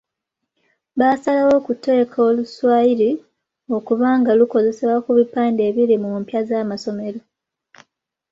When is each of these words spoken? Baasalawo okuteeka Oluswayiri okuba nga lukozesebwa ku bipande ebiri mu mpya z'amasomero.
Baasalawo 0.99 1.53
okuteeka 1.61 2.17
Oluswayiri 2.27 3.11
okuba 3.77 4.07
nga 4.19 4.31
lukozesebwa 4.39 4.97
ku 5.05 5.11
bipande 5.17 5.61
ebiri 5.69 5.95
mu 6.03 6.09
mpya 6.21 6.41
z'amasomero. 6.47 7.19